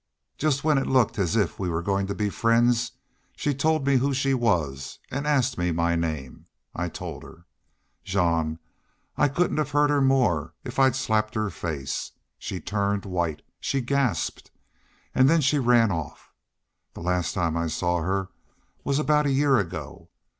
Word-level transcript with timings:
Just 0.35 0.63
when 0.63 0.79
it 0.79 0.87
looked 0.87 1.19
as 1.19 1.35
if 1.35 1.59
we 1.59 1.69
were 1.69 1.83
goin' 1.83 2.07
to 2.07 2.15
be 2.15 2.31
friends 2.31 2.93
she 3.35 3.53
told 3.53 3.85
me 3.85 3.97
who 3.97 4.15
she 4.15 4.33
was 4.33 4.97
and 5.11 5.27
asked 5.27 5.59
me 5.59 5.71
my 5.71 5.95
name. 5.95 6.47
I 6.73 6.89
told 6.89 7.21
her. 7.21 7.45
Jean, 8.03 8.57
I 9.15 9.27
couldn't 9.27 9.57
have 9.59 9.69
hurt 9.69 9.91
her 9.91 10.01
more 10.01 10.55
if 10.63 10.79
I'd 10.79 10.95
slapped 10.95 11.35
her 11.35 11.51
face. 11.51 12.13
She 12.39 12.59
turned 12.59 13.05
white. 13.05 13.43
She 13.59 13.79
gasped. 13.79 14.49
And 15.13 15.29
then 15.29 15.39
she 15.39 15.59
ran 15.59 15.91
off. 15.91 16.31
The 16.95 17.01
last 17.01 17.35
time 17.35 17.55
I 17.55 17.67
saw 17.67 17.99
her 18.01 18.29
was 18.83 18.97
about 18.97 19.27
a 19.27 19.31
year 19.31 19.59
ago. 19.59 20.09